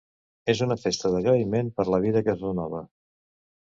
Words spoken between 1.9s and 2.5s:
la vida que es